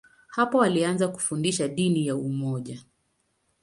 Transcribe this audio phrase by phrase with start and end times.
[0.27, 2.83] Hapo alianza kufundisha dini ya umoja.